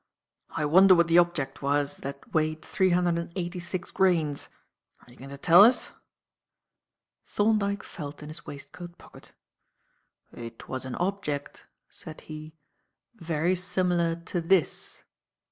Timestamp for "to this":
14.15-15.03